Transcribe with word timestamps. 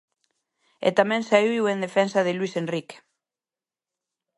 E 0.87 0.89
tamén 0.99 1.21
saíu 1.29 1.63
en 1.67 1.77
defensa 1.85 2.19
de 2.23 2.33
Luís 2.37 2.53
Enrique. 2.63 2.97